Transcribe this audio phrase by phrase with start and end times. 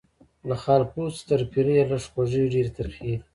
[0.47, 3.15] له خالپوڅو تر پیریه لږ خوږې ډیري ترخې دي